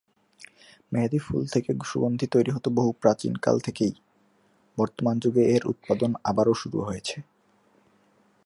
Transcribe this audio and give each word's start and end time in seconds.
মেহেদি 0.91 1.19
ফুল 1.19 1.43
থেকে 1.47 1.69
সুগন্ধী 1.83 2.27
তৈরি 2.27 2.51
হতো 2.51 2.69
বহু 2.69 2.91
প্রাচীনকাল 3.01 3.55
থেকেই, 3.59 3.93
বর্তমান 4.77 5.15
যুগে 5.19 5.43
এর 5.45 5.63
উৎপাদন 5.67 6.11
আবার 6.23 6.47
শুরু 6.53 6.79
হয়েছে। 6.81 7.17